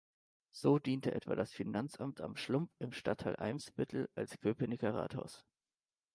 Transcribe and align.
So 0.51 0.79
diente 0.79 1.11
etwa 1.13 1.35
das 1.35 1.51
Finanzamt 1.53 2.21
am 2.21 2.35
Schlump 2.35 2.71
im 2.79 2.91
Stadtteil 2.91 3.35
Eimsbüttel 3.35 4.09
als 4.15 4.39
Köpenicker 4.39 4.95
Rathaus. 4.95 5.45